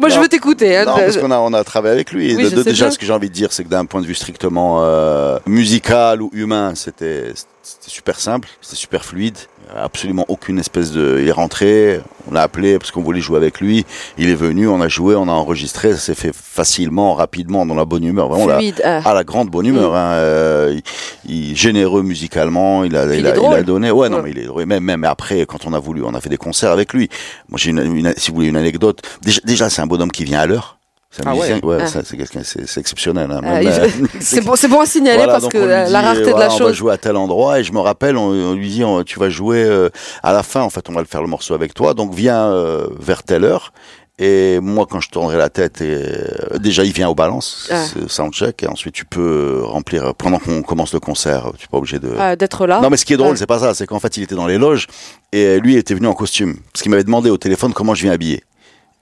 [0.00, 0.76] Moi, je veux t'écouter.
[0.76, 2.34] Hein, Non, parce qu'on a, on a travaillé avec lui.
[2.36, 2.90] Oui, de- de- déjà, bien.
[2.92, 6.20] ce que j'ai envie de dire, c'est que d'un point de vue strictement euh, musical
[6.22, 7.32] ou humain, c'était
[7.68, 9.36] c'était super simple, c'était super fluide.
[9.74, 11.18] Absolument aucune espèce de.
[11.20, 13.84] Il est rentré, on l'a appelé parce qu'on voulait jouer avec lui.
[14.18, 15.90] Il est venu, on a joué, on a enregistré.
[15.92, 18.28] Ça s'est fait facilement, rapidement, dans la bonne humeur.
[18.28, 18.80] Vraiment, la, fluide.
[18.84, 19.00] ah.
[19.04, 19.96] à la grande bonne humeur.
[19.96, 20.78] Hein, euh,
[21.24, 23.90] il, il- généreux musicalement, il a, il, il a, il donné.
[23.90, 24.66] Ouais, non, mais il est drôle.
[24.66, 27.08] Même, même après, quand on a voulu, on a fait des concerts avec lui.
[27.48, 29.02] Moi, j'ai une, une- si vous voulez une anecdote.
[29.22, 30.75] Déjà, déjà c'est un bonhomme qui vient à l'heure.
[31.10, 31.48] C'est un Ah ouais?
[31.48, 31.86] musicien, ouais, Ah.
[32.04, 33.30] c'est quelqu'un, c'est c'est exceptionnel.
[33.30, 33.40] hein.
[33.44, 33.88] Ah, euh,
[34.20, 36.38] C'est bon, c'est bon à signaler Voilà, parce que dit, la rareté de la On
[36.38, 36.72] va chose.
[36.74, 39.30] jouer à tel endroit et je me rappelle, on, on lui dit, on- tu vas
[39.30, 39.88] jouer euh,
[40.22, 40.60] à la fin.
[40.62, 41.94] En fait, on va le faire le morceau avec toi.
[41.94, 43.72] Donc viens euh, vers telle heure.
[44.18, 47.84] Et moi, quand je tournerai la tête, et, euh, déjà il vient au balance, Ah.
[47.84, 51.50] c'est soundcheck, et ensuite tu peux remplir pendant qu'on commence le concert.
[51.58, 52.34] Tu n'es pas obligé de.
[52.34, 52.80] D'être là.
[52.80, 53.36] Non, mais ce qui est drôle, Ouais.
[53.36, 53.74] c'est pas ça.
[53.74, 54.86] C'est qu'en fait, il était dans les loges
[55.32, 56.56] et lui il était venu en costume.
[56.72, 58.42] Parce qu'il m'avait demandé au téléphone comment je viens habillé.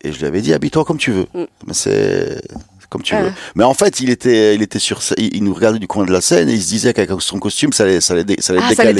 [0.05, 1.27] Et je lui avais dit, habille-toi comme tu veux.
[1.35, 1.45] Mm.
[1.67, 2.41] Mais c'est
[2.74, 3.23] c'est comme tu Ah.
[3.23, 3.33] veux.
[3.57, 6.13] Mais en fait, il était, il était sur, il, il nous regardait du coin de
[6.13, 8.53] la scène et il se disait qu'avec son costume, ça allait, ça allait, dé- ça
[8.53, 8.97] allait Ah, ça avec.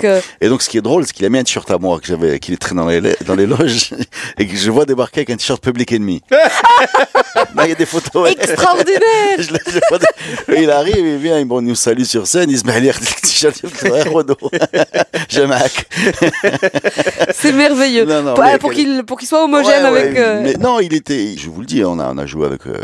[0.16, 2.00] euh, Et donc, ce qui est drôle, c'est qu'il a mis un t-shirt à moi
[2.00, 3.90] que j'avais, qu'il est traîné dans les, dans les loges
[4.38, 6.20] et que je vois débarquer avec un t-shirt Public Enemy.
[7.54, 8.28] Là, il y a des photos.
[8.40, 9.00] Extraordinaire
[9.38, 12.58] Je je vois- il arrive, il vient, il bon, il nous salue sur scène, il
[12.58, 13.54] se met à lire le t-shirt,
[14.12, 14.36] Renaud,
[15.28, 15.54] j'aime.
[17.34, 18.04] C'est merveilleux.
[18.04, 20.18] Non, non, pour pour qu'il pour qu'il soit homogène Ouais, ouais, avec.
[20.18, 22.66] euh, mais non, il était, je vous le dis, on a, on a joué avec
[22.66, 22.78] euh,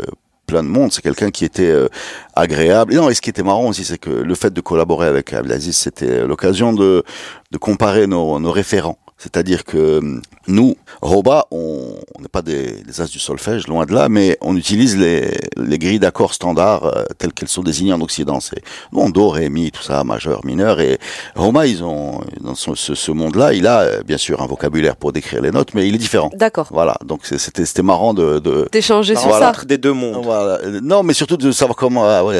[0.47, 0.91] plein de monde.
[0.91, 1.89] C'est quelqu'un qui était euh,
[2.35, 2.93] agréable.
[2.93, 5.33] Et non, et ce qui était marrant aussi, c'est que le fait de collaborer avec
[5.33, 7.03] Abdelaziz, c'était l'occasion de,
[7.51, 8.97] de comparer nos, nos référents.
[9.17, 13.85] C'est-à-dire que hum, nous, Roba, on on n'est pas des, des as du solfège, loin
[13.85, 17.93] de là, mais on utilise les, les grilles d'accords standards euh, telles qu'elles sont désignées
[17.93, 18.39] en Occident.
[18.39, 20.79] C'est bon, do, ré, mi, tout ça, majeur, mineur.
[20.79, 20.99] Et
[21.35, 25.11] Roma, ils ont dans ce, ce monde-là, il a euh, bien sûr un vocabulaire pour
[25.13, 26.31] décrire les notes, mais il est différent.
[26.35, 26.67] D'accord.
[26.71, 29.53] Voilà, donc c'était c'était marrant de, de D'échanger La sur Voilà.
[29.53, 29.65] ça.
[29.65, 30.23] des deux mondes.
[30.23, 30.59] voilà.
[30.81, 32.35] Non, mais surtout de savoir comment ah ouais,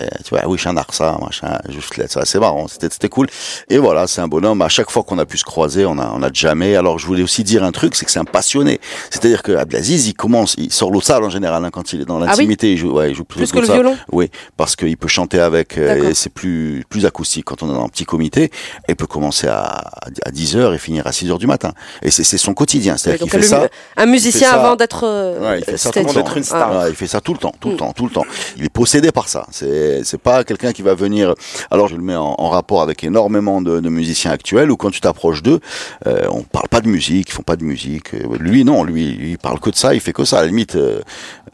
[0.00, 2.88] euh, tu vois, oui, je suis un arsa, machin, juste là, ça c'est marrant, c'était
[2.90, 3.26] c'était cool.
[3.68, 4.62] Et voilà, c'est un bonhomme.
[4.62, 6.76] À chaque fois qu'on a pu se croiser, on a on a jamais.
[6.76, 8.80] Alors je voulais aussi dire un truc, c'est que c'est un passionné.
[9.10, 12.04] C'est-à-dire que Abdelaziz, il commence, il sort l'eau sale en général hein, quand il est
[12.04, 12.72] dans Ah oui l'intimité.
[12.72, 13.96] il joue, ouais, il joue Plus que le violon.
[14.12, 17.84] oui, parce qu'il peut chanter avec, euh, c'est plus plus acoustique quand on est dans
[17.84, 18.44] un petit comité.
[18.44, 19.82] Et il peut commencer à,
[20.24, 21.72] à 10 heures et finir à 6 heures du matin.
[22.02, 22.96] Et c'est c'est son quotidien.
[22.96, 23.68] C'est-à-dire qu'il fait le- ça.
[23.96, 26.76] un musicien avant d'être euh, Ouais, il fait ça le d'être une star.
[26.76, 27.78] Ouais, il fait ça tout le temps, tout le Mm.
[27.78, 28.24] temps, tout le temps.
[28.56, 29.46] Il est possédé par ça.
[29.50, 31.34] C'est c'est pas quelqu'un qui va venir.
[31.70, 34.90] Alors je le mets en, en rapport avec énormément de, de musiciens actuels où quand
[34.90, 35.60] tu t'approches d'eux,
[36.06, 38.14] euh, on parle pas de musique, ils font pas de musique.
[38.14, 40.38] Euh, Lui non, lui, il parle que de ça, il fait que ça.
[40.38, 41.00] À la limite, euh,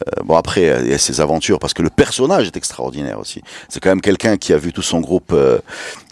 [0.06, 3.18] euh, bon après euh, il y a ses aventures parce que le personnage est extraordinaire
[3.18, 3.40] aussi.
[3.68, 5.58] C'est quand même quelqu'un qui a vu tout son groupe euh,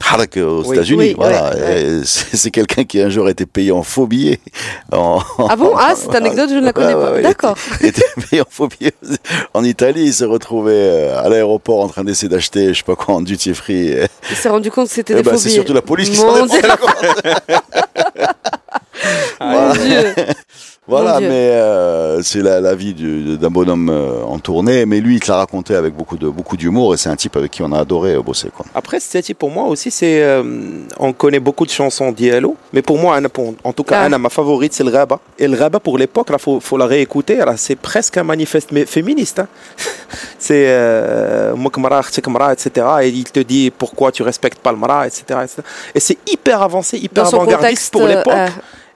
[0.09, 0.75] Harak aux Oui.
[0.77, 0.99] États-Unis.
[0.99, 4.41] Oui, voilà, ouais, c'est c'est quelqu'un qui un jour a été payé en faux billets.
[4.93, 5.73] En- Ah bon?
[5.77, 7.13] Ah, cette anecdote, je ne la connais pas.
[7.13, 7.57] ouais, D'accord.
[7.81, 8.95] il était payé en faux billets.
[9.53, 12.97] En Italie, il s'est retrouvé euh, à l'aéroport en train d'essayer d'acheter, je sais pas
[12.97, 13.95] quoi, en duty free.
[14.31, 15.55] Il s'est rendu compte que c'était eh des ben, faux c'est billets.
[15.57, 16.63] surtout la police qui s'en est
[18.15, 18.27] Dieu.
[19.39, 19.41] rendu compte.
[19.41, 20.15] Mon Dieu.
[20.87, 24.85] Voilà, mais euh, c'est la, la vie du- d'un bonhomme euh, en tournée.
[24.85, 27.37] Mais lui, il te l'a raconté avec beaucoup de beaucoup d'humour et c'est un type
[27.37, 28.51] avec qui on a adoré euh, bosser.
[28.55, 28.67] Quoi.
[28.75, 30.23] Après, Stati, pour moi aussi, c'est.
[30.23, 30.43] euh,
[30.99, 34.05] on connaît beaucoup de chansons d'Yellow, mais pour moi, Anna, pour- en tout cas, Ah.
[34.05, 35.21] Anna, ma favorite, c'est le Raba.
[35.39, 37.37] Et le Raba, pour l'époque, il faut, faut la réécouter.
[37.37, 39.39] là, C'est presque un manifeste mé- féministe.
[39.39, 39.49] hein.
[40.39, 40.67] c'est.
[40.69, 41.55] euh,
[42.53, 42.87] etc.
[43.03, 45.23] Et il te dit pourquoi tu respectes pas le Mara, etc.
[45.45, 45.63] etc.
[45.95, 48.53] Et c'est hyper avancé, hyper avant-gardiste pour l'époque.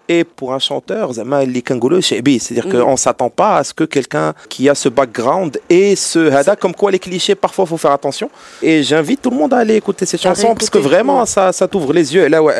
[0.08, 4.74] Et pour un chanteur, c'est-à-dire qu'on ne s'attend pas à ce que quelqu'un qui a
[4.74, 8.30] ce background et ce hada, comme quoi les clichés, parfois il faut faire attention.
[8.62, 11.68] Et j'invite tout le monde à aller écouter cette chanson parce que vraiment, ça, ça
[11.68, 12.26] t'ouvre les yeux.
[12.28, 12.54] Là, ouais,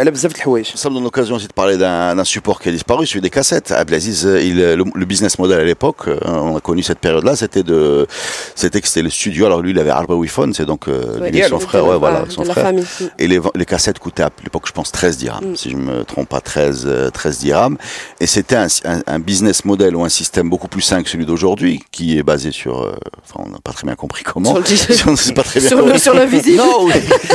[0.74, 3.70] ça me donne l'occasion aussi de parler d'un support qui a disparu, celui des cassettes.
[3.70, 7.62] Abdelaziz, euh, euh, le, business model à l'époque, euh, on a connu cette période-là, c'était
[7.62, 8.06] de,
[8.54, 9.46] c'était que c'était le studio.
[9.46, 12.72] Alors lui, il avait Arbre Wifon, c'est donc son frère, ouais, voilà, son frère.
[13.18, 16.28] Et les, cassettes coûtaient à l'époque, je pense, 13 dirhams, si je ne me trompe
[16.28, 17.76] pas, 13, 13 16.
[18.20, 22.18] Et c'était un, business model ou un système beaucoup plus sain que celui d'aujourd'hui, qui
[22.18, 24.54] est basé sur, euh, enfin, on n'a pas très bien compris comment.
[24.54, 24.66] Sur le,
[25.16, 26.58] sur, sur, le, visible.
[26.58, 26.92] Non, oui.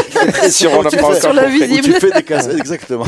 [0.52, 1.84] sur, on tu, visible.
[1.84, 3.06] Tu fais des cassettes, exactement.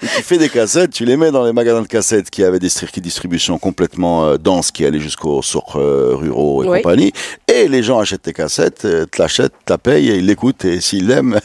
[0.00, 2.68] tu fais des cassettes, tu les mets dans les magasins de cassettes qui avaient des
[2.68, 7.12] circuits de distribution complètement euh, denses, qui allaient jusqu'aux sources euh, ruraux et compagnie.
[7.52, 10.64] Et les gens achètent tes cassettes, euh, te l'achètent, te la payent, et ils l'écoutent,
[10.64, 11.40] et s'ils l'aiment,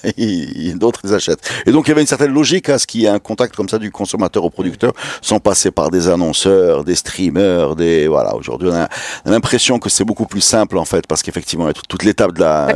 [0.75, 1.41] d'autres les achètent.
[1.65, 3.48] Et donc, il y avait une certaine logique à ce qu'il y ait un contact
[3.55, 8.35] comme ça du consommateur au producteur sans passer par des annonceurs, des streamers, des voilà.
[8.35, 8.89] Aujourd'hui on a, a
[9.25, 12.33] l'impression que c'est beaucoup plus simple en fait parce qu'effectivement il y a toute, l'étape
[12.33, 12.67] de la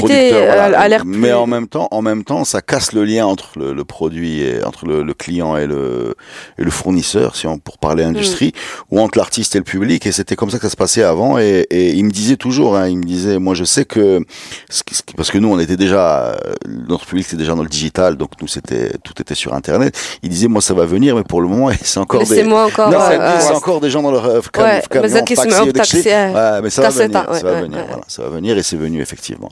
[0.00, 0.78] producteur, voilà.
[0.78, 3.26] a- a l'air Mais plus- en même temps, en même temps, ça casse le lien
[3.26, 6.14] entre le, le produit et entre le, le client et le,
[6.58, 8.52] et le fournisseur, si on pour parler industrie,
[8.90, 10.06] ou entre l'artiste et le public.
[10.06, 11.38] Et c'était comme ça que ça se passait avant.
[11.38, 14.20] Et, et il me disait toujours, hein, il me disait, moi je sais que
[15.16, 16.36] parce que nous on était déjà, euh,
[16.66, 19.96] notre public était déjà dans le digital, donc nous c'était tout était sur Internet.
[20.22, 22.90] Il disait, moi ça va venir, mais pour le moment c'est encore des encore.
[22.90, 24.80] non, euh, c'est encore des gens dans leur camion,
[25.66, 28.56] met taxi, taxi, Ouais, mais ça va venir, ça va venir, voilà, ça va venir
[28.58, 29.50] et c'est venu effectivement.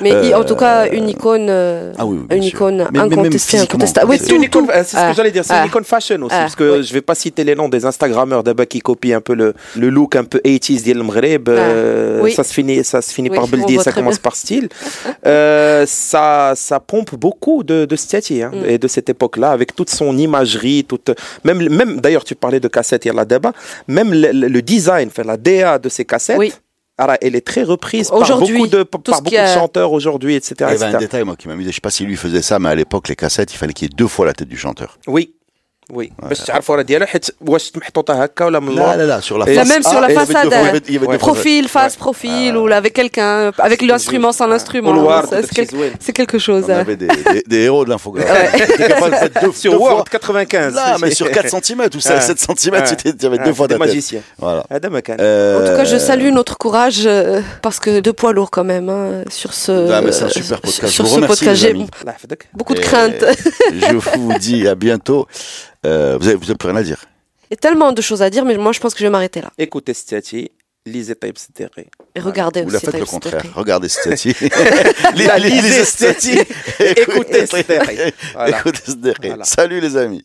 [0.00, 2.98] Mais Euh, en tout cas, une icône, euh, Ah oui, oui, bien une icône Mais-
[3.00, 4.10] incontestée, incontestable.
[4.10, 5.60] Oui, c'est- euh, ce Ah, que j'allais dire, c'est ah.
[5.62, 6.84] une icône fashion aussi, Ah, parce que oui.
[6.84, 9.88] je vais pas citer les noms des Instagrammeurs d'abord qui copient un peu le, le
[9.88, 12.32] look un peu 80s d'El Mghreb, euh, Ah, oui.
[12.32, 14.68] ça se finit, ça se finit Oui, par Beldi, ça commence par style.
[15.26, 18.64] Euh, ça, ça pompe beaucoup de, de Stiati, hein, Mm.
[18.70, 21.10] et de cette époque-là, avec toute son imagerie, toute,
[21.44, 23.52] même, même d'ailleurs, tu parlais de cassettes, il y a la débat,
[23.88, 26.52] même le, le- le design, enfin, la DA de ces cassettes, Oui.
[26.98, 30.54] Alors, elle est très reprise par Aujourd'hui, beaucoup de, par beaucoup de chanteurs aujourd'hui, etc.
[30.60, 31.70] Il y avait un détail, moi, qui m'amusait.
[31.70, 33.88] Je sais pas si lui faisait ça, mais à l'époque, les cassettes, il fallait qu'il
[33.88, 34.98] y ait deux fois la tête du chanteur.
[35.06, 35.35] Oui.
[35.93, 36.11] Oui.
[36.23, 39.37] باش تعرفوا راه ديالها حيت واش محطوطه هكا ولا من Là, اللور là, là, sur
[39.37, 39.57] la Et face.
[39.57, 40.93] La même sur la il y avait façade, deux fois- il y euh, avait- il
[40.93, 41.19] y avait deux ouais.
[41.19, 44.93] fois- Profil, face, profil, ou là, avec quelqu'un, avec l'instrument, sans l'instrument.
[44.93, 45.91] Couloir, Ça, peut-être C'est quel- chez Zouel.
[46.05, 46.63] c'est quelque chose.
[46.69, 46.79] On hein.
[46.85, 48.57] avait des, des- des héros de l'infographie.
[48.67, 50.17] T'étais capable de faire deux, Sur deux Word fois.
[50.17, 52.21] 95 Là, mais sur 4 cm ou Ah.
[52.29, 52.81] 7 cm, Ah.
[52.89, 53.87] tu tu avais Ah, deux fois des ta tête.
[53.87, 54.23] magiciens.
[54.43, 54.63] Voilà.
[54.71, 58.13] هذا ما كان Euh, En tout cas, je salue notre courage euh, parce que deux
[58.21, 59.05] poids lourds quand même hein,
[59.39, 59.73] sur ce.
[59.91, 60.87] Ah, mais c'est un super podcast.
[60.95, 61.87] Sur Je vous ce remercie, podcast, les j'ai amis.
[62.01, 63.23] الله يحفظك beaucoup de Et craintes
[63.85, 65.21] Je vous dis à bientôt.
[65.86, 67.04] Euh, vous avez, vous avez plus rien à dire.
[67.50, 69.50] et tellement de choses à dire, mais moi je pense que je vais m'arrêter là
[69.58, 70.50] écoutez Stiati
[70.84, 72.86] lisez Taïb Siddiqui et regardez Vous la aussi.
[72.86, 73.42] faites le contraire.
[73.54, 74.32] Regardez Stati.
[75.16, 76.38] La lisez Stati.
[76.78, 77.44] Écoutez.
[78.46, 79.32] Écoutez.
[79.42, 80.24] Salut les amis.